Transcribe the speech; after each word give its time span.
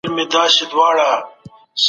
څنګه 0.07 0.25
کولای 0.31 0.49
سو 0.55 0.59
ښه 0.59 0.65
ټولنه 0.71 0.83
ولرو؟ 0.87 1.11